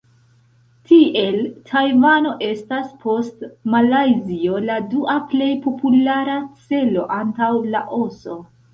[0.91, 1.37] Tiel
[1.71, 8.45] Tajvano estas post Malajzio la dua plej populara celo antaŭ Laoso.